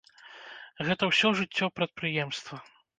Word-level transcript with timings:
Гэта 0.89 1.03
ўсё 1.11 1.27
жыццё 1.43 1.65
прадпрыемства. 1.79 2.55